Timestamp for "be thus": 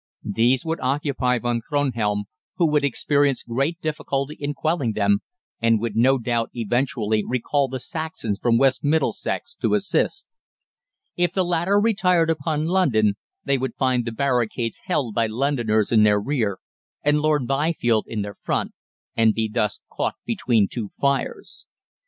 19.35-19.81